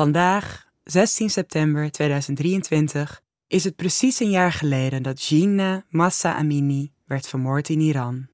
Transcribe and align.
Vandaag, 0.00 0.66
16 0.84 1.30
september 1.30 1.90
2023, 1.90 3.22
is 3.46 3.64
het 3.64 3.76
precies 3.76 4.20
een 4.20 4.30
jaar 4.30 4.52
geleden 4.52 5.02
dat 5.02 5.22
Gina 5.22 5.84
Massa 5.88 6.34
Amini 6.34 6.92
werd 7.04 7.28
vermoord 7.28 7.68
in 7.68 7.80
Iran. 7.80 8.28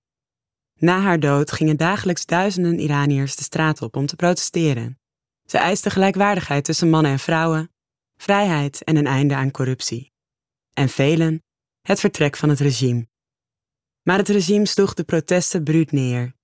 Na 0.79 1.00
haar 1.00 1.21
dood 1.21 1.52
gingen 1.52 1.76
dagelijks 1.76 2.26
duizenden 2.26 2.79
Iraniërs 2.79 3.37
de 3.37 3.42
straat 3.42 3.82
op 3.82 3.96
om 3.96 4.06
te 4.06 4.16
protesteren. 4.16 4.98
Ze 5.44 5.58
eisten 5.58 5.90
gelijkwaardigheid 5.90 6.64
tussen 6.64 6.90
mannen 6.90 7.12
en 7.12 7.18
vrouwen, 7.18 7.71
vrijheid 8.17 8.85
en 8.85 8.96
een 8.96 9.07
einde 9.07 9.35
aan 9.35 9.51
corruptie. 9.51 10.12
En 10.73 10.89
velen 10.89 11.43
het 11.83 12.01
vertrek 12.01 12.37
van 12.37 12.48
het 12.48 12.61
regime. 12.61 13.09
Maar 14.03 14.19
het 14.19 14.29
regime 14.29 14.67
sloeg 14.67 14.95
de 14.95 15.05
protesten 15.05 15.64
bruut 15.64 15.93
neer. 15.93 16.35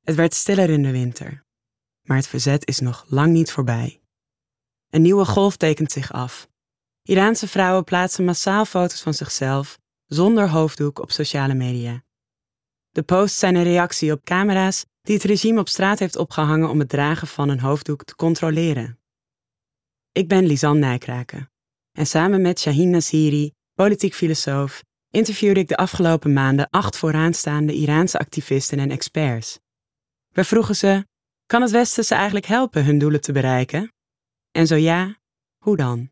Het 0.00 0.14
werd 0.14 0.34
stiller 0.34 0.70
in 0.70 0.82
de 0.82 0.90
winter. 0.90 1.44
Maar 2.02 2.16
het 2.16 2.28
verzet 2.28 2.66
is 2.66 2.80
nog 2.80 3.04
lang 3.08 3.32
niet 3.32 3.52
voorbij. 3.52 4.00
Een 4.90 5.02
nieuwe 5.02 5.24
golf 5.24 5.56
tekent 5.56 5.92
zich 5.92 6.12
af. 6.12 6.48
Iraanse 7.02 7.48
vrouwen 7.48 7.84
plaatsen 7.84 8.24
massaal 8.24 8.64
foto's 8.64 9.02
van 9.02 9.14
zichzelf 9.14 9.78
zonder 10.06 10.48
hoofddoek 10.48 10.98
op 10.98 11.10
sociale 11.10 11.54
media. 11.54 12.02
De 12.90 13.02
posts 13.02 13.38
zijn 13.38 13.54
een 13.54 13.62
reactie 13.62 14.12
op 14.12 14.24
camera's 14.24 14.84
die 15.02 15.14
het 15.14 15.24
regime 15.24 15.60
op 15.60 15.68
straat 15.68 15.98
heeft 15.98 16.16
opgehangen 16.16 16.68
om 16.68 16.78
het 16.78 16.88
dragen 16.88 17.26
van 17.26 17.48
een 17.48 17.60
hoofddoek 17.60 18.04
te 18.04 18.14
controleren. 18.14 18.98
Ik 20.12 20.28
ben 20.28 20.46
Lisanne 20.46 20.80
Nijkraken 20.80 21.50
en 21.92 22.06
samen 22.06 22.40
met 22.40 22.60
Shaheen 22.60 22.90
Nasiri, 22.90 23.52
politiek 23.74 24.14
filosoof, 24.14 24.82
interviewde 25.10 25.60
ik 25.60 25.68
de 25.68 25.76
afgelopen 25.76 26.32
maanden 26.32 26.70
acht 26.70 26.96
vooraanstaande 26.96 27.72
Iraanse 27.72 28.18
activisten 28.18 28.78
en 28.78 28.90
experts. 28.90 29.58
We 30.28 30.44
vroegen 30.44 30.76
ze: 30.76 31.06
kan 31.46 31.62
het 31.62 31.70
Westen 31.70 32.04
ze 32.04 32.14
eigenlijk 32.14 32.46
helpen 32.46 32.84
hun 32.84 32.98
doelen 32.98 33.20
te 33.20 33.32
bereiken? 33.32 33.92
En 34.50 34.66
zo 34.66 34.74
ja, 34.74 35.18
hoe 35.58 35.76
dan? 35.76 36.10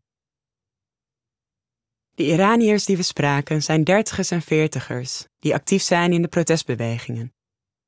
De 2.15 2.25
Iraniërs 2.25 2.85
die 2.85 2.97
we 2.97 3.03
spraken 3.03 3.63
zijn 3.63 3.83
dertigers 3.83 4.31
en 4.31 4.41
veertigers 4.41 5.27
die 5.39 5.53
actief 5.53 5.81
zijn 5.81 6.13
in 6.13 6.21
de 6.21 6.27
protestbewegingen. 6.27 7.33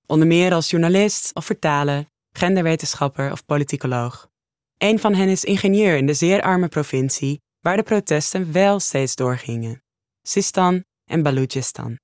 Onder 0.05 0.27
meer 0.27 0.53
als 0.53 0.69
journalist 0.69 1.35
of 1.35 1.45
vertaler, 1.45 2.05
genderwetenschapper 2.31 3.31
of 3.31 3.45
politicoloog. 3.45 4.29
Een 4.77 4.99
van 4.99 5.13
hen 5.13 5.29
is 5.29 5.43
ingenieur 5.43 5.97
in 5.97 6.05
de 6.05 6.13
zeer 6.13 6.41
arme 6.41 6.67
provincie 6.67 7.41
waar 7.59 7.77
de 7.77 7.83
protesten 7.83 8.51
wel 8.51 8.79
steeds 8.79 9.15
doorgingen: 9.15 9.83
Sistan 10.21 10.83
en 11.05 11.23
Balochistan. 11.23 11.99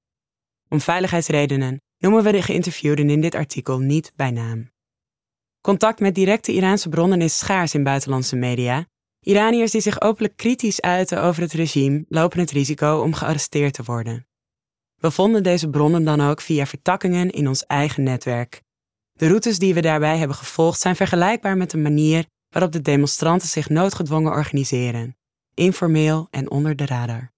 Om 0.70 0.82
veiligheidsredenen 0.82 1.82
noemen 1.98 2.23
we 2.23 2.32
de 2.32 2.42
geïnterviewden 2.42 3.09
in 3.09 3.22
dit 3.22 3.36
artikel 3.36 3.80
niet 3.80 4.11
bij 4.16 4.32
naam. 4.32 4.72
Contact 5.68 6.00
met 6.00 6.16
directe 6.16 6.52
Iraanse 6.52 6.90
bronnen 6.90 7.22
is 7.22 7.38
schaars 7.38 7.73
in 7.73 7.84
buitenlandse 7.84 8.36
media. 8.36 8.86
Iraniërs 9.20 9.72
die 9.72 9.82
zich 9.82 10.02
openlijk 10.02 10.38
kritisch 10.38 10.82
uiten 10.82 11.22
over 11.22 11.42
het 11.42 11.52
regime 11.52 12.06
lopen 12.10 12.40
het 12.40 12.52
risico 12.52 13.02
om 13.02 13.14
gearresteerd 13.14 13.73
te 13.73 13.84
worden. 13.84 14.28
We 14.95 15.12
vonden 15.12 15.44
deze 15.44 15.70
bronnen 15.70 16.04
dan 16.04 16.22
ook 16.22 16.42
via 16.42 16.66
vertakkingen 16.66 17.30
in 17.30 17.48
ons 17.48 17.66
eigen 17.66 18.04
netwerk. 18.04 18.62
De 19.14 19.28
routes 19.28 19.60
die 19.60 19.73
we 19.73 19.82
daarbij 19.82 20.18
hebben 20.18 20.38
gevolgd 20.38 20.80
zijn 20.80 20.95
vergelijkbaar 20.95 21.58
met 21.58 21.72
de 21.72 21.78
manier 21.78 22.26
waarop 22.50 22.72
de 22.72 22.82
demonstranten 22.82 23.48
zich 23.48 23.70
noodgedwongen 23.70 24.32
organiseren, 24.32 25.18
informeel 25.54 26.28
en 26.32 26.52
onder 26.52 26.76
de 26.76 26.86
radar. 26.86 27.32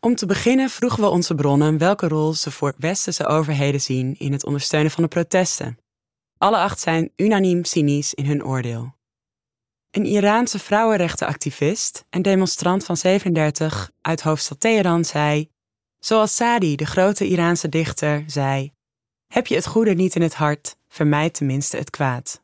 Om 0.00 0.14
te 0.14 0.26
beginnen 0.26 0.70
vroegen 0.70 1.00
we 1.00 1.08
onze 1.08 1.34
bronnen 1.34 1.78
welke 1.78 2.08
rol 2.08 2.34
ze 2.34 2.50
voor 2.50 2.74
westerse 2.78 3.26
overheden 3.26 3.80
zien 3.80 4.18
in 4.18 4.32
het 4.32 4.44
ondersteunen 4.44 4.90
van 4.90 5.02
de 5.02 5.08
protesten. 5.08 5.78
Alle 6.38 6.56
acht 6.56 6.80
zijn 6.80 7.12
unaniem 7.16 7.64
cynisch 7.64 8.14
in 8.14 8.26
hun 8.26 8.44
oordeel. 8.44 8.96
Een 9.90 10.04
Iraanse 10.04 10.58
vrouwenrechtenactivist 10.58 12.04
en 12.10 12.22
demonstrant 12.22 12.84
van 12.84 12.96
37 12.96 13.90
uit 14.00 14.20
hoofdstad 14.20 14.60
Teheran 14.60 15.04
zei: 15.04 15.50
Zoals 15.98 16.34
Sadi, 16.34 16.76
de 16.76 16.86
grote 16.86 17.26
Iraanse 17.28 17.68
dichter, 17.68 18.24
zei: 18.26 18.72
Heb 19.26 19.46
je 19.46 19.54
het 19.54 19.66
goede 19.66 19.94
niet 19.94 20.14
in 20.14 20.22
het 20.22 20.34
hart, 20.34 20.76
vermijd 20.88 21.34
tenminste 21.34 21.76
het 21.76 21.90
kwaad. 21.90 22.42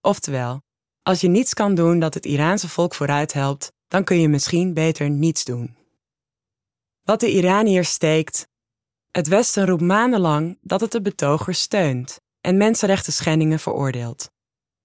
Oftewel, 0.00 0.62
als 1.02 1.20
je 1.20 1.28
niets 1.28 1.54
kan 1.54 1.74
doen 1.74 1.98
dat 1.98 2.14
het 2.14 2.24
Iraanse 2.24 2.68
volk 2.68 2.94
vooruit 2.94 3.32
helpt, 3.32 3.72
dan 3.88 4.04
kun 4.04 4.20
je 4.20 4.28
misschien 4.28 4.74
beter 4.74 5.10
niets 5.10 5.44
doen. 5.44 5.76
Wat 7.02 7.20
de 7.20 7.30
Iraniërs 7.30 7.90
steekt. 7.90 8.48
Het 9.10 9.28
Westen 9.28 9.66
roept 9.66 9.82
maandenlang 9.82 10.58
dat 10.60 10.80
het 10.80 10.90
de 10.92 11.02
betogers 11.02 11.60
steunt 11.60 12.21
en 12.42 12.56
mensenrechten 12.56 13.12
schendingen 13.12 13.58
veroordeelt. 13.58 14.30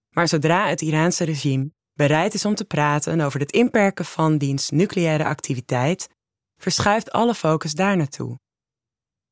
Maar 0.09 0.27
zodra 0.27 0.67
het 0.67 0.81
Iraanse 0.81 1.23
regime 1.23 1.71
bereid 1.93 2.33
is 2.33 2.45
om 2.45 2.55
te 2.55 2.65
praten 2.65 3.21
over 3.21 3.39
het 3.39 3.51
inperken 3.51 4.05
van 4.05 4.37
diens 4.37 4.69
nucleaire 4.69 5.25
activiteit, 5.25 6.09
verschuift 6.57 7.11
alle 7.11 7.35
focus 7.35 7.73
daar 7.73 7.97
naartoe. 7.97 8.39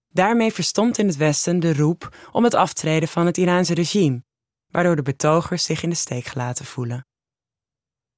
Daarmee 0.07 0.53
verstomt 0.53 0.97
in 0.97 1.07
het 1.07 1.15
Westen 1.15 1.59
de 1.59 1.73
roep 1.73 2.29
om 2.31 2.43
het 2.43 2.53
aftreden 2.53 3.09
van 3.09 3.25
het 3.25 3.37
Iraanse 3.37 3.73
regime, 3.73 4.23
waardoor 4.71 4.95
de 4.95 5.01
betogers 5.01 5.63
zich 5.63 5.83
in 5.83 5.89
de 5.89 5.95
steek 5.95 6.25
gelaten 6.25 6.65
voelen. 6.65 7.07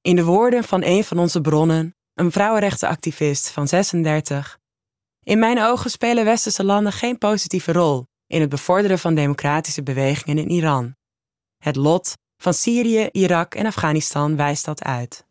In 0.00 0.16
de 0.16 0.24
woorden 0.24 0.64
van 0.64 0.82
een 0.84 1.04
van 1.04 1.18
onze 1.18 1.40
bronnen, 1.40 1.96
een 2.14 2.32
vrouwenrechtenactivist 2.32 3.50
van 3.50 3.68
36, 3.68 4.58
in 5.22 5.38
mijn 5.38 5.62
ogen 5.62 5.90
spelen 5.90 6.24
westerse 6.24 6.64
landen 6.64 6.92
geen 6.92 7.18
positieve 7.18 7.72
rol 7.72 8.06
in 8.28 8.40
het 8.40 8.50
bevorderen 8.50 8.98
van 8.98 9.14
democratische 9.14 9.82
bewegingen 9.82 10.38
in 10.38 10.50
Iran. 10.50 10.94
Het 11.58 11.76
lot 11.76 12.12
van 12.36 12.54
Syrië, 12.54 13.08
Irak 13.12 13.54
en 13.54 13.66
Afghanistan 13.66 14.36
wijst 14.36 14.64
dat 14.64 14.82
uit. 14.82 15.26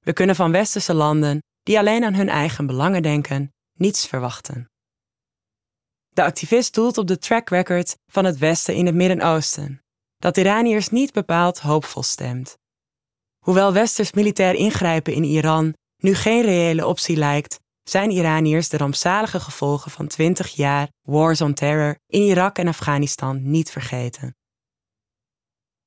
We 0.00 0.12
kunnen 0.12 0.36
van 0.36 0.52
westerse 0.52 0.94
landen, 0.94 1.42
die 1.62 1.78
alleen 1.78 2.04
aan 2.04 2.14
hun 2.14 2.28
eigen 2.28 2.66
belangen 2.66 3.02
denken, 3.02 3.52
niets 3.72 4.06
verwachten. 4.06 4.70
De 6.08 6.24
activist 6.24 6.74
doelt 6.74 6.98
op 6.98 7.06
de 7.06 7.18
track 7.18 7.48
record 7.48 7.96
van 8.06 8.24
het 8.24 8.38
Westen 8.38 8.74
in 8.74 8.86
het 8.86 8.94
Midden-Oosten, 8.94 9.82
dat 10.16 10.36
Iraniërs 10.36 10.88
niet 10.88 11.12
bepaald 11.12 11.60
hoopvol 11.60 12.02
stemt. 12.02 12.58
Hoewel 13.38 13.72
westers 13.72 14.12
militair 14.12 14.54
ingrijpen 14.54 15.12
in 15.12 15.24
Iran 15.24 15.74
nu 15.96 16.14
geen 16.14 16.42
reële 16.42 16.86
optie 16.86 17.16
lijkt, 17.16 17.60
zijn 17.88 18.10
Iraniërs 18.10 18.68
de 18.68 18.76
rampzalige 18.76 19.40
gevolgen 19.40 19.90
van 19.90 20.06
20 20.06 20.54
jaar 20.54 20.88
wars 21.02 21.40
on 21.40 21.54
terror 21.54 21.98
in 22.06 22.22
Irak 22.22 22.58
en 22.58 22.68
Afghanistan 22.68 23.50
niet 23.50 23.70
vergeten. 23.70 24.36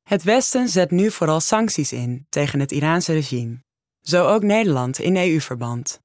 Het 0.04 0.24
Westen 0.24 0.70
zet 0.70 0.92
nu 0.92 1.12
vooral 1.12 1.40
sancties 1.40 1.92
in 1.92 2.26
tegen 2.30 2.60
het 2.60 2.72
Iraanse 2.72 3.14
regime, 3.14 3.64
zo 4.02 4.28
ook 4.28 4.44
Nederland 4.44 5.00
in 5.00 5.18
EU-verband. 5.18 6.00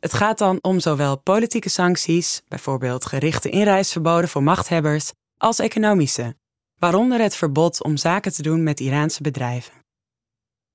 Het 0.00 0.14
gaat 0.14 0.38
dan 0.38 0.58
om 0.60 0.80
zowel 0.80 1.18
politieke 1.18 1.68
sancties, 1.68 2.42
bijvoorbeeld 2.48 3.04
gerichte 3.04 3.50
inreisverboden 3.50 4.28
voor 4.28 4.42
machthebbers, 4.42 5.12
als 5.36 5.58
economische, 5.58 6.36
waaronder 6.78 7.20
het 7.20 7.34
verbod 7.34 7.82
om 7.82 7.96
zaken 7.96 8.32
te 8.32 8.42
doen 8.42 8.62
met 8.62 8.80
Iraanse 8.80 9.22
bedrijven. 9.22 9.72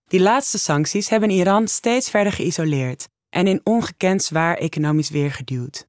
Die 0.07 0.21
laatste 0.21 0.59
sancties 0.59 1.09
hebben 1.09 1.29
Iran 1.29 1.67
steeds 1.67 2.09
verder 2.09 2.33
geïsoleerd 2.33 3.11
en 3.33 3.47
in 3.47 3.61
ongekend 3.63 4.23
zwaar 4.23 4.57
economisch 4.57 5.09
weer 5.09 5.31
geduwd. 5.31 5.87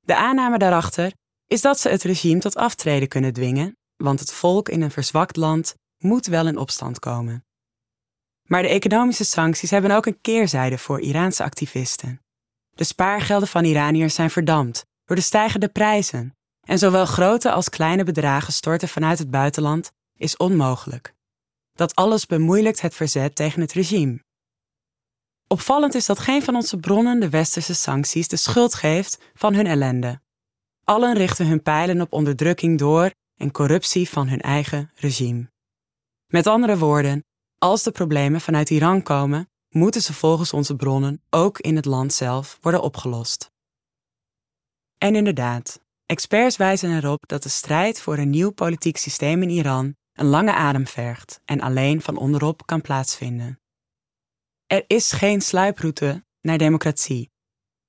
De 0.00 0.16
aanname 0.16 0.58
daarachter 0.58 1.12
is 1.46 1.60
dat 1.60 1.80
ze 1.80 1.88
het 1.88 2.02
regime 2.02 2.40
tot 2.40 2.56
aftreden 2.56 3.08
kunnen 3.08 3.32
dwingen, 3.32 3.76
want 3.96 4.20
het 4.20 4.32
volk 4.32 4.68
in 4.68 4.82
een 4.82 4.90
verzwakt 4.90 5.36
land 5.36 5.74
moet 5.98 6.26
wel 6.26 6.46
in 6.46 6.56
opstand 6.56 6.98
komen. 6.98 7.44
Maar 8.42 8.62
de 8.62 8.68
economische 8.68 9.24
sancties 9.24 9.70
hebben 9.70 9.90
ook 9.90 10.06
een 10.06 10.20
keerzijde 10.20 10.78
voor 10.78 11.00
Iraanse 11.00 11.42
activisten. 11.42 12.20
De 12.70 12.84
spaargelden 12.84 13.48
van 13.48 13.64
Iraniërs 13.64 14.14
zijn 14.14 14.30
verdampt 14.30 14.86
door 15.04 15.16
de 15.16 15.22
stijgende 15.22 15.68
prijzen 15.68 16.36
en 16.60 16.78
zowel 16.78 17.06
grote 17.06 17.52
als 17.52 17.68
kleine 17.68 18.04
bedragen 18.04 18.52
storten 18.52 18.88
vanuit 18.88 19.18
het 19.18 19.30
buitenland 19.30 19.92
is 20.16 20.36
onmogelijk. 20.36 21.14
Dat 21.72 21.94
alles 21.94 22.26
bemoeilijkt 22.26 22.80
het 22.80 22.94
verzet 22.94 23.34
tegen 23.34 23.60
het 23.60 23.72
regime. 23.72 24.24
Opvallend 25.48 25.94
is 25.94 26.06
dat 26.06 26.18
geen 26.18 26.42
van 26.42 26.54
onze 26.54 26.76
bronnen 26.76 27.20
de 27.20 27.30
westerse 27.30 27.74
sancties 27.74 28.28
de 28.28 28.36
schuld 28.36 28.74
geeft 28.74 29.18
van 29.34 29.54
hun 29.54 29.66
ellende. 29.66 30.20
Allen 30.84 31.14
richten 31.14 31.46
hun 31.46 31.62
pijlen 31.62 32.00
op 32.00 32.12
onderdrukking 32.12 32.78
door 32.78 33.10
en 33.36 33.50
corruptie 33.50 34.08
van 34.08 34.28
hun 34.28 34.40
eigen 34.40 34.90
regime. 34.94 35.50
Met 36.26 36.46
andere 36.46 36.78
woorden, 36.78 37.24
als 37.58 37.82
de 37.82 37.90
problemen 37.90 38.40
vanuit 38.40 38.70
Iran 38.70 39.02
komen, 39.02 39.50
moeten 39.68 40.02
ze 40.02 40.12
volgens 40.12 40.52
onze 40.52 40.76
bronnen 40.76 41.22
ook 41.30 41.58
in 41.58 41.76
het 41.76 41.84
land 41.84 42.12
zelf 42.12 42.58
worden 42.60 42.82
opgelost. 42.82 43.50
En 44.98 45.14
inderdaad, 45.14 45.80
experts 46.06 46.56
wijzen 46.56 46.96
erop 46.96 47.28
dat 47.28 47.42
de 47.42 47.48
strijd 47.48 48.00
voor 48.00 48.18
een 48.18 48.30
nieuw 48.30 48.50
politiek 48.50 48.96
systeem 48.96 49.42
in 49.42 49.50
Iran 49.50 49.94
een 50.12 50.26
lange 50.26 50.52
adem 50.52 50.86
vergt 50.86 51.40
en 51.44 51.60
alleen 51.60 52.00
van 52.00 52.16
onderop 52.16 52.66
kan 52.66 52.80
plaatsvinden. 52.80 53.60
Er 54.66 54.84
is 54.86 55.12
geen 55.12 55.40
sluiproute 55.40 56.24
naar 56.40 56.58
democratie. 56.58 57.30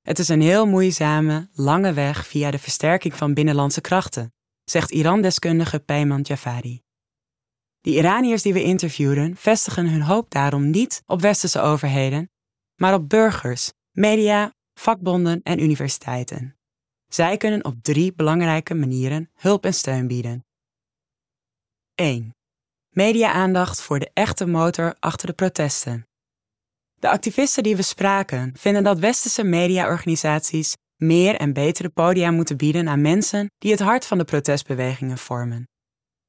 Het 0.01 0.19
is 0.19 0.27
een 0.27 0.41
heel 0.41 0.67
moeizame, 0.67 1.49
lange 1.53 1.93
weg 1.93 2.27
via 2.27 2.51
de 2.51 2.59
versterking 2.59 3.13
van 3.13 3.33
binnenlandse 3.33 3.81
krachten, 3.81 4.33
zegt 4.63 4.91
Iran-deskundige 4.91 5.79
Peyman 5.79 6.21
Jafari. 6.21 6.81
De 7.81 7.89
Iraniërs 7.89 8.41
die 8.41 8.53
we 8.53 8.63
interviewden 8.63 9.35
vestigen 9.35 9.89
hun 9.89 10.01
hoop 10.01 10.29
daarom 10.29 10.69
niet 10.69 11.03
op 11.05 11.21
westerse 11.21 11.61
overheden, 11.61 12.29
maar 12.75 12.93
op 12.93 13.09
burgers, 13.09 13.73
media, 13.91 14.53
vakbonden 14.73 15.41
en 15.43 15.61
universiteiten. 15.61 16.57
Zij 17.07 17.37
kunnen 17.37 17.65
op 17.65 17.75
drie 17.81 18.13
belangrijke 18.13 18.73
manieren 18.73 19.31
hulp 19.33 19.65
en 19.65 19.73
steun 19.73 20.07
bieden. 20.07 20.45
1. 21.95 22.35
Media-aandacht 22.89 23.81
voor 23.81 23.99
de 23.99 24.11
echte 24.13 24.45
motor 24.45 24.95
achter 24.99 25.27
de 25.27 25.33
protesten. 25.33 26.06
De 26.99 27.09
activisten 27.09 27.63
die 27.63 27.75
we 27.75 27.81
spraken 27.81 28.53
vinden 28.57 28.83
dat 28.83 28.99
westerse 28.99 29.43
mediaorganisaties 29.43 30.75
meer 30.95 31.35
en 31.35 31.53
betere 31.53 31.89
podia 31.89 32.31
moeten 32.31 32.57
bieden 32.57 32.89
aan 32.89 33.01
mensen 33.01 33.51
die 33.57 33.71
het 33.71 33.79
hart 33.79 34.05
van 34.05 34.17
de 34.17 34.23
protestbewegingen 34.23 35.17
vormen. 35.17 35.67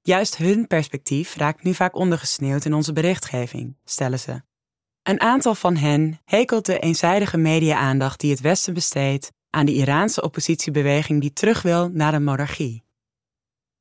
Juist 0.00 0.36
hun 0.36 0.66
perspectief 0.66 1.34
raakt 1.34 1.62
nu 1.62 1.74
vaak 1.74 1.96
ondergesneeuwd 1.96 2.64
in 2.64 2.74
onze 2.74 2.92
berichtgeving, 2.92 3.76
stellen 3.84 4.18
ze. 4.18 4.42
Een 5.02 5.20
aantal 5.20 5.54
van 5.54 5.76
hen 5.76 6.20
hekelt 6.24 6.66
de 6.66 6.78
eenzijdige 6.78 7.36
media-aandacht 7.36 8.20
die 8.20 8.30
het 8.30 8.40
Westen 8.40 8.74
besteedt 8.74 9.32
aan 9.50 9.66
de 9.66 9.74
Iraanse 9.74 10.22
oppositiebeweging 10.22 11.20
die 11.20 11.32
terug 11.32 11.62
wil 11.62 11.88
naar 11.88 12.14
een 12.14 12.24
monarchie. 12.24 12.84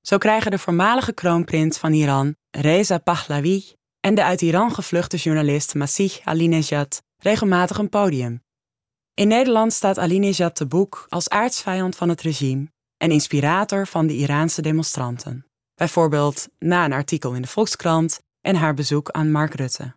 Zo 0.02 0.18
krijgen 0.18 0.52
de 0.52 0.60
voormalige 0.60 1.14
kroonprins 1.14 1.78
van 1.78 1.94
Iran, 1.94 2.36
Reza 2.52 2.98
Pahlavi, 2.98 3.77
en 4.08 4.16
de 4.16 4.24
uit 4.24 4.42
Iran 4.42 4.72
gevluchte 4.72 5.18
journalist 5.18 5.76
Masih 5.76 6.14
Alinejad 6.24 7.04
regelmatig 7.18 7.78
een 7.78 7.90
podium. 7.90 8.44
In 9.14 9.28
Nederland 9.28 9.74
staat 9.74 9.98
Alinejad 9.98 10.56
te 10.56 10.66
boek 10.66 11.06
als 11.10 11.30
aardsvijand 11.30 11.96
van 11.96 12.10
het 12.10 12.22
regime 12.22 12.72
en 12.98 13.12
inspirator 13.12 13.88
van 13.88 14.08
de 14.08 14.14
Iraanse 14.14 14.62
demonstranten. 14.62 15.46
Bijvoorbeeld 15.76 16.48
na 16.60 16.86
een 16.86 16.94
artikel 16.94 17.34
in 17.34 17.42
de 17.42 17.48
Volkskrant 17.48 18.20
en 18.42 18.56
haar 18.56 18.74
bezoek 18.74 19.12
aan 19.12 19.32
Mark 19.32 19.54
Rutte. 19.54 19.96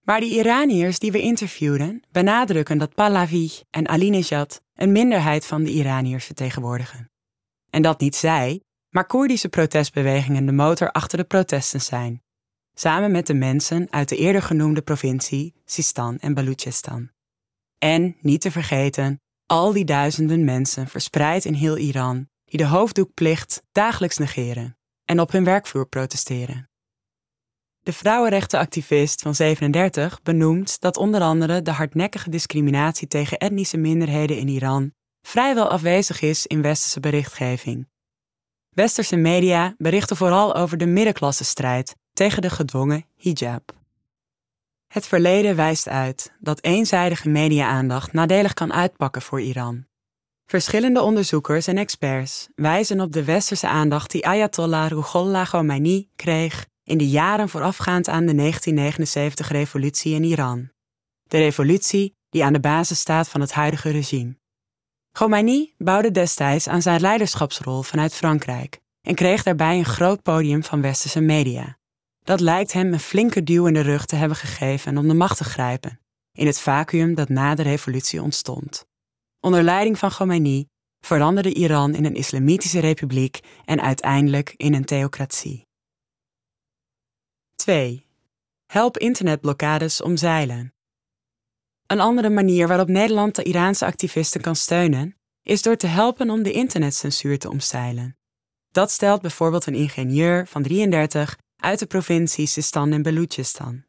Maar 0.00 0.20
de 0.20 0.28
Iraniërs 0.28 0.98
die 0.98 1.12
we 1.12 1.20
interviewden 1.20 2.02
benadrukken 2.10 2.78
dat 2.78 2.94
Pahlavi 2.94 3.50
en 3.70 3.88
Alinejad 3.88 4.60
een 4.74 4.92
minderheid 4.92 5.46
van 5.46 5.62
de 5.62 5.70
Iraniërs 5.70 6.24
vertegenwoordigen. 6.24 7.10
En 7.70 7.82
dat 7.82 8.00
niet 8.00 8.16
zij, 8.16 8.60
maar 8.88 9.06
Koerdische 9.06 9.48
protestbewegingen 9.48 10.46
de 10.46 10.52
motor 10.52 10.92
achter 10.92 11.18
de 11.18 11.24
protesten 11.24 11.80
zijn, 11.80 12.23
samen 12.74 13.10
met 13.10 13.26
de 13.26 13.34
mensen 13.34 13.86
uit 13.90 14.08
de 14.08 14.16
eerder 14.16 14.42
genoemde 14.42 14.82
provincie 14.82 15.54
Sistan 15.64 16.18
en 16.18 16.34
Balochistan. 16.34 17.10
En, 17.78 18.16
niet 18.20 18.40
te 18.40 18.50
vergeten, 18.50 19.20
al 19.46 19.72
die 19.72 19.84
duizenden 19.84 20.44
mensen 20.44 20.88
verspreid 20.88 21.44
in 21.44 21.54
heel 21.54 21.76
Iran 21.76 22.28
die 22.44 22.58
de 22.58 22.66
hoofddoekplicht 22.66 23.62
dagelijks 23.72 24.18
negeren 24.18 24.76
en 25.04 25.20
op 25.20 25.32
hun 25.32 25.44
werkvloer 25.44 25.86
protesteren. 25.86 26.68
De 27.80 27.92
vrouwenrechtenactivist 27.92 29.22
van 29.22 29.34
37 29.34 30.22
benoemt 30.22 30.80
dat 30.80 30.96
onder 30.96 31.20
andere 31.20 31.62
de 31.62 31.70
hardnekkige 31.70 32.30
discriminatie 32.30 33.08
tegen 33.08 33.38
etnische 33.38 33.76
minderheden 33.76 34.38
in 34.38 34.48
Iran 34.48 34.92
vrijwel 35.22 35.68
afwezig 35.68 36.20
is 36.20 36.46
in 36.46 36.62
westerse 36.62 37.00
berichtgeving. 37.00 37.88
Westerse 38.70 39.16
media 39.16 39.74
berichten 39.76 40.16
vooral 40.16 40.54
over 40.54 40.78
de 40.78 40.86
middenklassestrijd 40.86 41.94
tegen 42.14 42.42
de 42.42 42.50
gedwongen 42.50 43.06
hijab. 43.16 43.72
Het 44.86 45.06
verleden 45.06 45.56
wijst 45.56 45.88
uit 45.88 46.32
dat 46.38 46.62
eenzijdige 46.62 47.28
media-aandacht 47.28 48.12
nadelig 48.12 48.54
kan 48.54 48.72
uitpakken 48.72 49.22
voor 49.22 49.40
Iran. 49.40 49.86
Verschillende 50.46 51.02
onderzoekers 51.02 51.66
en 51.66 51.78
experts 51.78 52.48
wijzen 52.54 53.00
op 53.00 53.12
de 53.12 53.24
westerse 53.24 53.68
aandacht 53.68 54.10
die 54.10 54.26
Ayatollah 54.26 54.88
Ruhollah 54.88 55.48
Khomeini 55.48 56.08
kreeg 56.16 56.66
in 56.82 56.98
de 56.98 57.08
jaren 57.08 57.48
voorafgaand 57.48 58.08
aan 58.08 58.26
de 58.26 58.52
1979-revolutie 58.52 60.14
in 60.14 60.24
Iran. 60.24 60.70
De 61.22 61.38
revolutie 61.38 62.16
die 62.28 62.44
aan 62.44 62.52
de 62.52 62.60
basis 62.60 62.98
staat 62.98 63.28
van 63.28 63.40
het 63.40 63.52
huidige 63.52 63.90
regime. 63.90 64.36
Khomeini 65.12 65.74
bouwde 65.78 66.10
destijds 66.10 66.68
aan 66.68 66.82
zijn 66.82 67.00
leiderschapsrol 67.00 67.82
vanuit 67.82 68.14
Frankrijk 68.14 68.80
en 69.00 69.14
kreeg 69.14 69.42
daarbij 69.42 69.78
een 69.78 69.84
groot 69.84 70.22
podium 70.22 70.64
van 70.64 70.80
westerse 70.80 71.20
media. 71.20 71.78
Dat 72.24 72.40
lijkt 72.40 72.72
hem 72.72 72.92
een 72.92 73.00
flinke 73.00 73.42
duw 73.42 73.66
in 73.66 73.74
de 73.74 73.80
rug 73.80 74.06
te 74.06 74.16
hebben 74.16 74.36
gegeven 74.36 74.98
om 74.98 75.08
de 75.08 75.14
macht 75.14 75.36
te 75.36 75.44
grijpen, 75.44 76.00
in 76.32 76.46
het 76.46 76.60
vacuüm 76.60 77.14
dat 77.14 77.28
na 77.28 77.54
de 77.54 77.62
revolutie 77.62 78.22
ontstond. 78.22 78.86
Onder 79.40 79.62
leiding 79.62 79.98
van 79.98 80.10
Khomeini 80.10 80.66
veranderde 81.00 81.52
Iran 81.52 81.94
in 81.94 82.04
een 82.04 82.14
islamitische 82.14 82.80
republiek 82.80 83.40
en 83.64 83.80
uiteindelijk 83.80 84.54
in 84.56 84.74
een 84.74 84.84
theocratie. 84.84 85.66
2. 87.54 88.06
Help 88.66 88.98
internetblokkades 88.98 90.02
omzeilen. 90.02 90.74
Een 91.86 92.00
andere 92.00 92.30
manier 92.30 92.68
waarop 92.68 92.88
Nederland 92.88 93.34
de 93.34 93.42
Iraanse 93.42 93.86
activisten 93.86 94.40
kan 94.40 94.56
steunen, 94.56 95.16
is 95.42 95.62
door 95.62 95.76
te 95.76 95.86
helpen 95.86 96.30
om 96.30 96.42
de 96.42 96.52
internetcensuur 96.52 97.38
te 97.38 97.50
omzeilen. 97.50 98.16
Dat 98.70 98.90
stelt 98.90 99.20
bijvoorbeeld 99.20 99.66
een 99.66 99.74
ingenieur 99.74 100.46
van 100.46 100.62
33 100.62 101.36
uit 101.64 101.78
de 101.78 101.86
provincie 101.86 102.46
Sistan 102.46 102.92
en 102.92 103.02
Balochistan. 103.02 103.84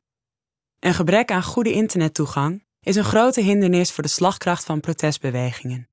Een 0.80 0.94
gebrek 0.94 1.32
aan 1.32 1.44
goede 1.44 1.72
internettoegang 1.72 2.66
is 2.80 2.96
een 2.96 3.04
grote 3.04 3.42
hindernis 3.42 3.92
voor 3.92 4.04
de 4.04 4.10
slagkracht 4.10 4.66
van 4.66 4.80
protestbewegingen. 4.80 5.90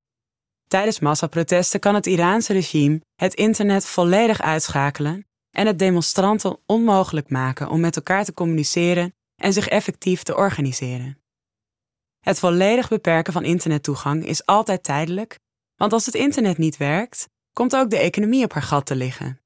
Tijdens 0.68 0.98
massaprotesten 1.00 1.80
kan 1.80 1.94
het 1.94 2.06
Iraanse 2.06 2.52
regime 2.52 3.00
het 3.14 3.34
internet 3.34 3.86
volledig 3.86 4.40
uitschakelen 4.40 5.26
en 5.50 5.66
het 5.66 5.78
demonstranten 5.78 6.58
onmogelijk 6.66 7.30
maken 7.30 7.68
om 7.68 7.80
met 7.80 7.96
elkaar 7.96 8.24
te 8.24 8.34
communiceren 8.34 9.14
en 9.36 9.52
zich 9.52 9.68
effectief 9.68 10.22
te 10.22 10.36
organiseren. 10.36 11.22
Het 12.20 12.38
volledig 12.38 12.88
beperken 12.88 13.32
van 13.32 13.44
internettoegang 13.44 14.26
is 14.26 14.46
altijd 14.46 14.82
tijdelijk, 14.82 15.38
want 15.76 15.92
als 15.92 16.06
het 16.06 16.14
internet 16.14 16.58
niet 16.58 16.76
werkt, 16.76 17.28
komt 17.52 17.76
ook 17.76 17.90
de 17.90 17.98
economie 17.98 18.44
op 18.44 18.52
haar 18.52 18.62
gat 18.62 18.86
te 18.86 18.96
liggen. 18.96 19.41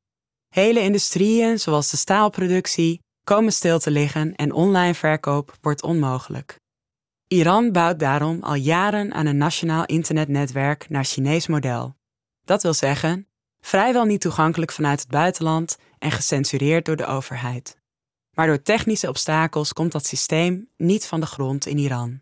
Hele 0.56 0.80
industrieën, 0.80 1.58
zoals 1.58 1.90
de 1.90 1.96
staalproductie, 1.96 3.02
komen 3.24 3.52
stil 3.52 3.78
te 3.78 3.90
liggen 3.90 4.34
en 4.34 4.52
online 4.52 4.94
verkoop 4.94 5.56
wordt 5.60 5.82
onmogelijk. 5.82 6.60
Iran 7.26 7.72
bouwt 7.72 7.98
daarom 7.98 8.42
al 8.42 8.54
jaren 8.54 9.14
aan 9.14 9.26
een 9.26 9.36
nationaal 9.36 9.84
internetnetwerk 9.86 10.88
naar 10.88 11.04
Chinees 11.04 11.46
model. 11.46 11.96
Dat 12.44 12.62
wil 12.62 12.74
zeggen, 12.74 13.28
vrijwel 13.60 14.04
niet 14.04 14.20
toegankelijk 14.20 14.72
vanuit 14.72 15.00
het 15.00 15.08
buitenland 15.08 15.76
en 15.98 16.10
gecensureerd 16.10 16.84
door 16.84 16.96
de 16.96 17.06
overheid. 17.06 17.78
Maar 18.34 18.46
door 18.46 18.62
technische 18.62 19.08
obstakels 19.08 19.72
komt 19.72 19.92
dat 19.92 20.06
systeem 20.06 20.68
niet 20.76 21.06
van 21.06 21.20
de 21.20 21.26
grond 21.26 21.66
in 21.66 21.78
Iran. 21.78 22.20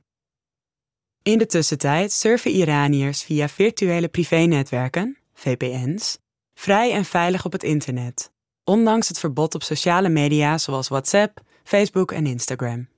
In 1.22 1.38
de 1.38 1.46
tussentijd 1.46 2.12
surfen 2.12 2.50
Iraniërs 2.50 3.22
via 3.22 3.48
virtuele 3.48 4.08
privénetwerken, 4.08 5.18
VPN's, 5.34 6.18
vrij 6.54 6.92
en 6.92 7.04
veilig 7.04 7.44
op 7.44 7.52
het 7.52 7.62
internet, 7.62 8.32
ondanks 8.64 9.08
het 9.08 9.18
verbod 9.18 9.54
op 9.54 9.62
sociale 9.62 10.08
media 10.08 10.58
zoals 10.58 10.88
WhatsApp, 10.88 11.40
Facebook 11.64 12.12
en 12.12 12.26
Instagram. 12.26 12.88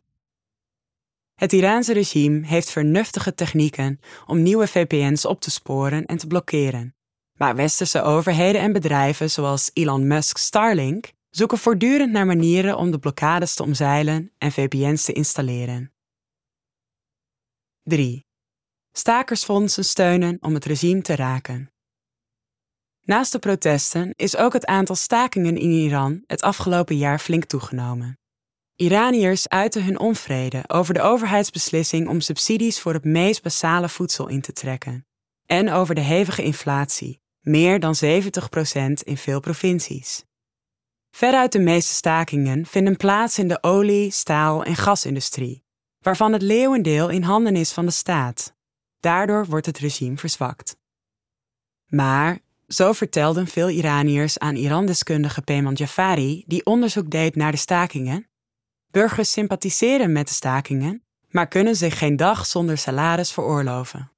Het 1.35 1.53
Iraanse 1.53 1.93
regime 1.93 2.47
heeft 2.47 2.71
vernuftige 2.71 3.35
technieken 3.35 4.01
om 4.27 4.43
nieuwe 4.43 4.67
VPN's 4.67 5.25
op 5.25 5.41
te 5.41 5.51
sporen 5.51 6.07
en 6.07 6.17
te 6.17 6.27
blokkeren. 6.27 6.95
Maar 7.37 7.57
westerse 7.57 8.03
overheden 8.03 8.61
en 8.61 8.73
bedrijven 8.73 9.31
zoals 9.31 9.71
Elon 9.73 10.07
Musk's 10.07 10.43
Starlink 10.43 11.13
zoeken 11.31 11.59
voortdurend 11.59 12.13
naar 12.13 12.27
manieren 12.27 12.77
om 12.77 12.91
de 12.91 12.99
blokkades 12.99 13.55
te 13.55 13.63
omzeilen 13.63 14.33
en 14.39 14.53
VPN's 14.53 15.05
te 15.05 15.13
installeren. 15.13 15.93
3. 17.83 18.25
Stakersfondsen 18.93 19.85
steunen 19.85 20.39
om 20.41 20.55
het 20.55 20.65
regime 20.65 21.03
te 21.03 21.15
raken. 21.15 21.71
Naast 23.07 23.33
de 23.33 23.39
protesten 23.39 24.13
is 24.17 24.37
ook 24.37 24.53
het 24.53 24.67
aantal 24.67 24.97
stakingen 24.97 25.57
in 25.57 25.71
Iran 25.71 26.23
het 26.27 26.43
afgelopen 26.43 26.97
jaar 26.97 27.19
flink 27.19 27.45
toegenomen. 27.45 28.19
Iraniërs 28.77 29.49
uiten 29.49 29.85
hun 29.85 29.99
onvrede 29.99 30.65
over 30.67 30.95
de 30.95 31.01
overheidsbeslissing 31.01 32.09
om 32.09 32.21
subsidies 32.21 32.81
voor 32.81 32.93
het 32.93 33.05
meest 33.05 33.43
basale 33.43 33.89
voedsel 33.89 34.29
in 34.29 34.41
te 34.41 34.53
trekken 34.53 35.07
en 35.47 35.71
over 35.71 35.95
de 35.95 36.01
hevige 36.01 36.43
inflatie, 36.43 37.21
meer 37.41 37.81
dan 37.81 37.95
70% 38.05 38.09
in 39.05 39.17
veel 39.17 39.41
provincies. 39.41 40.25
Veruit 41.11 41.53
de 41.53 41.59
meeste 41.59 41.95
stakingen 41.95 42.67
vinden 42.67 42.97
plaats 42.97 43.39
in 43.39 43.49
de 43.49 43.63
olie-, 43.63 44.11
staal- 44.11 44.65
en 44.65 44.77
gasindustrie, 44.77 45.65
waarvan 45.99 46.33
het 46.33 46.43
leeuwendeel 46.43 47.09
in 47.09 47.23
handen 47.23 47.57
is 47.57 47.73
van 47.73 47.87
de 47.87 47.93
staat. 47.93 48.55
Daardoor 49.01 49.47
wordt 49.47 49.67
het 49.67 49.79
regime 49.79 50.17
verzwakt. 50.17 50.77
Maar, 51.87 52.45
zo 52.67 52.93
vertelden 52.93 53.47
veel 53.47 53.69
Iraniërs 53.69 54.39
aan 54.39 54.57
Iran-deskundige 54.57 55.43
Peyman 55.43 55.75
Jafari, 55.75 56.45
die 56.47 56.65
onderzoek 56.65 57.11
deed 57.11 57.37
naar 57.37 57.51
de 57.51 57.59
stakingen, 57.59 58.29
burgers 58.91 59.31
sympathiseren 59.31 60.13
met 60.13 60.29
de 60.29 60.35
stakingen, 60.35 61.05
maar 61.29 61.49
kunnen 61.49 61.77
zich 61.77 61.99
geen 61.99 62.17
dag 62.17 62.47
zonder 62.47 62.79
salaris 62.79 63.33
veroorloven. 63.33 64.11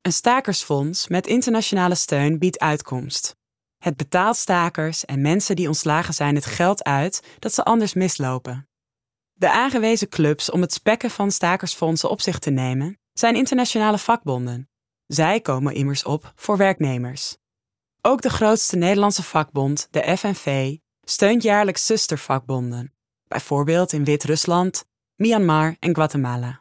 Een 0.00 0.12
stakersfonds 0.12 1.08
met 1.08 1.26
internationale 1.26 1.94
steun 1.94 2.38
biedt 2.38 2.58
uitkomst. 2.58 3.36
Het 3.78 3.96
betaalt 3.96 4.36
stakers 4.36 5.04
en 5.04 5.20
mensen 5.20 5.56
die 5.56 5.68
ontslagen 5.68 6.14
zijn 6.14 6.34
het 6.34 6.46
geld 6.46 6.84
uit 6.84 7.22
dat 7.38 7.54
ze 7.54 7.64
anders 7.64 7.94
mislopen. 7.94 8.68
De 9.32 9.50
aangewezen 9.50 10.08
clubs 10.08 10.50
om 10.50 10.60
het 10.60 10.72
spekken 10.72 11.10
van 11.10 11.30
stakersfondsen 11.30 12.10
op 12.10 12.20
zich 12.20 12.38
te 12.38 12.50
nemen 12.50 12.98
zijn 13.12 13.36
internationale 13.36 13.98
vakbonden. 13.98 14.68
Zij 15.06 15.40
komen 15.40 15.74
immers 15.74 16.04
op 16.04 16.32
voor 16.34 16.56
werknemers. 16.56 17.36
Ook 18.06 18.22
de 18.22 18.30
grootste 18.30 18.76
Nederlandse 18.76 19.22
vakbond, 19.22 19.88
de 19.90 20.16
FNV, 20.16 20.76
steunt 21.02 21.42
jaarlijks 21.42 21.86
zustervakbonden, 21.86 22.92
bijvoorbeeld 23.28 23.92
in 23.92 24.04
Wit-Rusland, 24.04 24.84
Myanmar 25.16 25.76
en 25.80 25.94
Guatemala. 25.94 26.60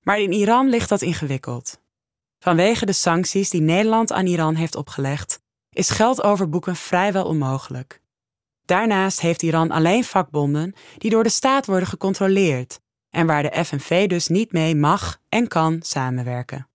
Maar 0.00 0.20
in 0.20 0.32
Iran 0.32 0.68
ligt 0.68 0.88
dat 0.88 1.02
ingewikkeld. 1.02 1.80
Vanwege 2.38 2.86
de 2.86 2.92
sancties 2.92 3.50
die 3.50 3.60
Nederland 3.60 4.12
aan 4.12 4.26
Iran 4.26 4.54
heeft 4.54 4.76
opgelegd, 4.76 5.42
is 5.70 5.90
geld 5.90 6.22
overboeken 6.22 6.76
vrijwel 6.76 7.24
onmogelijk. 7.24 8.00
Daarnaast 8.64 9.20
heeft 9.20 9.42
Iran 9.42 9.70
alleen 9.70 10.04
vakbonden 10.04 10.74
die 10.98 11.10
door 11.10 11.22
de 11.22 11.28
staat 11.28 11.66
worden 11.66 11.88
gecontroleerd 11.88 12.80
en 13.10 13.26
waar 13.26 13.42
de 13.42 13.64
FNV 13.64 14.08
dus 14.08 14.28
niet 14.28 14.52
mee 14.52 14.74
mag 14.74 15.20
en 15.28 15.48
kan 15.48 15.82
samenwerken. 15.82 16.68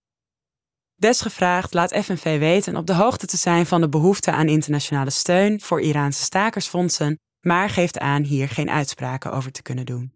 Desgevraagd 1.02 1.74
laat 1.74 1.94
FNV 2.04 2.40
weten 2.40 2.76
op 2.76 2.88
de 2.88 2.94
hoogte 2.94 3.26
te 3.26 3.38
zijn 3.38 3.66
van 3.66 3.82
de 3.82 3.90
behoefte 3.90 4.32
aan 4.32 4.48
internationale 4.48 5.10
steun 5.10 5.62
voor 5.62 5.82
Iraanse 5.82 6.24
stakersfondsen, 6.24 7.20
maar 7.46 7.70
geeft 7.70 8.00
aan 8.00 8.24
hier 8.24 8.50
geen 8.50 8.70
uitspraken 8.70 9.32
over 9.32 9.52
te 9.52 9.62
kunnen 9.62 9.86
doen. 9.86 10.14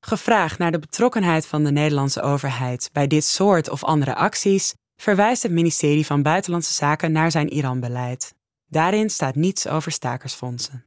Gevraagd 0.00 0.58
naar 0.58 0.72
de 0.72 0.78
betrokkenheid 0.78 1.46
van 1.46 1.64
de 1.64 1.70
Nederlandse 1.70 2.22
overheid 2.22 2.90
bij 2.92 3.06
dit 3.06 3.24
soort 3.24 3.70
of 3.70 3.84
andere 3.84 4.14
acties, 4.14 4.74
verwijst 4.96 5.42
het 5.42 5.52
ministerie 5.52 6.06
van 6.06 6.22
Buitenlandse 6.22 6.72
Zaken 6.72 7.12
naar 7.12 7.30
zijn 7.30 7.52
Iran-beleid. 7.52 8.34
Daarin 8.66 9.10
staat 9.10 9.34
niets 9.34 9.68
over 9.68 9.92
stakersfondsen. 9.92 10.86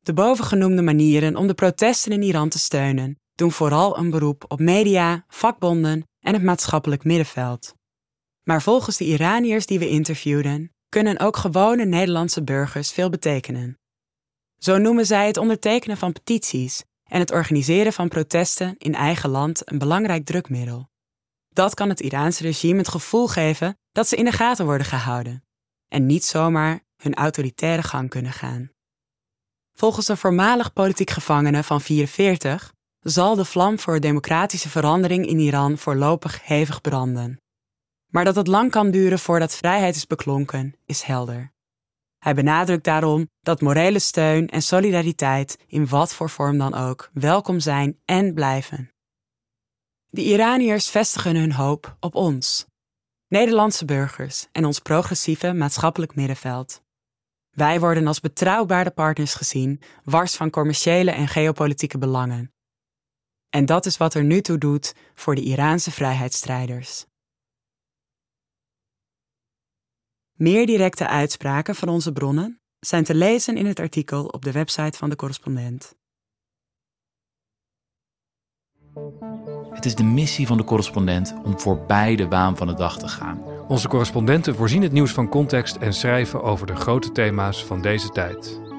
De 0.00 0.12
bovengenoemde 0.12 0.82
manieren 0.82 1.36
om 1.36 1.46
de 1.46 1.54
protesten 1.54 2.12
in 2.12 2.22
Iran 2.22 2.48
te 2.48 2.58
steunen 2.58 3.18
doen 3.34 3.52
vooral 3.52 3.98
een 3.98 4.10
beroep 4.10 4.44
op 4.48 4.58
media, 4.58 5.24
vakbonden 5.28 6.04
en 6.24 6.34
het 6.34 6.42
maatschappelijk 6.42 7.04
middenveld. 7.04 7.74
Maar 8.42 8.62
volgens 8.62 8.96
de 8.96 9.04
Iraniërs 9.04 9.66
die 9.66 9.78
we 9.78 9.88
interviewden, 9.88 10.72
kunnen 10.88 11.18
ook 11.18 11.36
gewone 11.36 11.84
Nederlandse 11.84 12.44
burgers 12.44 12.92
veel 12.92 13.10
betekenen. 13.10 13.78
Zo 14.58 14.78
noemen 14.78 15.06
zij 15.06 15.26
het 15.26 15.36
ondertekenen 15.36 15.96
van 15.96 16.12
petities 16.12 16.82
en 17.04 17.18
het 17.18 17.32
organiseren 17.32 17.92
van 17.92 18.08
protesten 18.08 18.74
in 18.78 18.94
eigen 18.94 19.30
land 19.30 19.70
een 19.70 19.78
belangrijk 19.78 20.24
drukmiddel. 20.24 20.88
Dat 21.48 21.74
kan 21.74 21.88
het 21.88 22.00
Iraanse 22.00 22.42
regime 22.42 22.78
het 22.78 22.88
gevoel 22.88 23.28
geven 23.28 23.78
dat 23.92 24.08
ze 24.08 24.16
in 24.16 24.24
de 24.24 24.32
gaten 24.32 24.64
worden 24.64 24.86
gehouden 24.86 25.44
en 25.88 26.06
niet 26.06 26.24
zomaar 26.24 26.80
hun 26.96 27.14
autoritaire 27.14 27.82
gang 27.82 28.10
kunnen 28.10 28.32
gaan. 28.32 28.70
Volgens 29.74 30.08
een 30.08 30.16
voormalig 30.16 30.72
politiek 30.72 31.10
gevangene 31.10 31.62
van 31.62 31.80
44 31.80 32.73
zal 33.04 33.34
de 33.34 33.44
vlam 33.44 33.78
voor 33.78 34.00
democratische 34.00 34.68
verandering 34.68 35.26
in 35.26 35.38
Iran 35.38 35.78
voorlopig 35.78 36.46
hevig 36.46 36.80
branden. 36.80 37.40
Maar 38.10 38.24
dat 38.24 38.36
het 38.36 38.46
lang 38.46 38.70
kan 38.70 38.90
duren 38.90 39.18
voordat 39.18 39.54
vrijheid 39.54 39.96
is 39.96 40.06
beklonken, 40.06 40.74
is 40.86 41.02
helder. 41.02 41.52
Hij 42.18 42.34
benadrukt 42.34 42.84
daarom 42.84 43.30
dat 43.40 43.60
morele 43.60 43.98
steun 43.98 44.48
en 44.48 44.62
solidariteit 44.62 45.58
in 45.66 45.88
wat 45.88 46.14
voor 46.14 46.30
vorm 46.30 46.58
dan 46.58 46.74
ook 46.74 47.10
welkom 47.12 47.60
zijn 47.60 47.98
en 48.04 48.34
blijven. 48.34 48.90
De 50.06 50.22
Iraniërs 50.22 50.88
vestigen 50.88 51.36
hun 51.36 51.52
hoop 51.52 51.96
op 52.00 52.14
ons, 52.14 52.66
Nederlandse 53.28 53.84
burgers 53.84 54.46
en 54.52 54.64
ons 54.64 54.78
progressieve 54.78 55.52
maatschappelijk 55.52 56.14
middenveld. 56.14 56.82
Wij 57.50 57.80
worden 57.80 58.06
als 58.06 58.20
betrouwbare 58.20 58.90
partners 58.90 59.34
gezien, 59.34 59.80
wars 60.04 60.34
van 60.34 60.50
commerciële 60.50 61.10
en 61.10 61.28
geopolitieke 61.28 61.98
belangen. 61.98 62.53
En 63.54 63.66
dat 63.66 63.86
is 63.86 63.96
wat 63.96 64.14
er 64.14 64.24
nu 64.24 64.40
toe 64.40 64.58
doet 64.58 64.94
voor 65.14 65.34
de 65.34 65.42
Iraanse 65.42 65.90
vrijheidsstrijders. 65.90 67.06
Meer 70.32 70.66
directe 70.66 71.08
uitspraken 71.08 71.74
van 71.74 71.88
onze 71.88 72.12
bronnen 72.12 72.60
zijn 72.80 73.04
te 73.04 73.14
lezen 73.14 73.56
in 73.56 73.66
het 73.66 73.80
artikel 73.80 74.26
op 74.26 74.44
de 74.44 74.52
website 74.52 74.98
van 74.98 75.10
de 75.10 75.16
correspondent. 75.16 75.94
Het 79.70 79.84
is 79.84 79.94
de 79.94 80.04
missie 80.04 80.46
van 80.46 80.56
de 80.56 80.64
correspondent 80.64 81.34
om 81.44 81.60
voorbij 81.60 82.16
de 82.16 82.28
waan 82.28 82.56
van 82.56 82.66
de 82.66 82.74
dag 82.74 82.98
te 82.98 83.08
gaan. 83.08 83.42
Onze 83.68 83.88
correspondenten 83.88 84.54
voorzien 84.54 84.82
het 84.82 84.92
nieuws 84.92 85.12
van 85.12 85.28
context 85.28 85.76
en 85.76 85.94
schrijven 85.94 86.42
over 86.42 86.66
de 86.66 86.76
grote 86.76 87.12
thema's 87.12 87.64
van 87.64 87.82
deze 87.82 88.08
tijd. 88.08 88.63